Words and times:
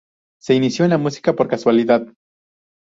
Se 0.41 0.55
inició 0.55 0.85
en 0.85 0.89
la 0.89 0.97
música 0.97 1.35
por 1.35 1.47
casualidad. 1.47 2.07